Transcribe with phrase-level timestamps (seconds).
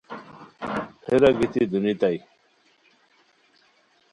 [1.07, 2.17] ہیرا گیتی دونیتائے